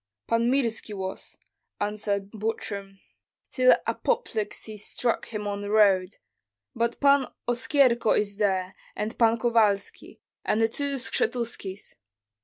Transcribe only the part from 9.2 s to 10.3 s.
Kovalski,